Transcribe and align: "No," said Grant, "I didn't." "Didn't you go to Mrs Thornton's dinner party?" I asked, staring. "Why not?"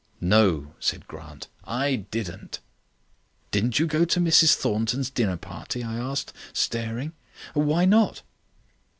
"No," 0.19 0.73
said 0.79 1.07
Grant, 1.07 1.47
"I 1.63 1.97
didn't." 2.09 2.59
"Didn't 3.51 3.77
you 3.77 3.85
go 3.85 4.03
to 4.03 4.19
Mrs 4.19 4.55
Thornton's 4.55 5.11
dinner 5.11 5.37
party?" 5.37 5.83
I 5.83 5.93
asked, 5.97 6.33
staring. 6.53 7.13
"Why 7.53 7.85
not?" 7.85 8.23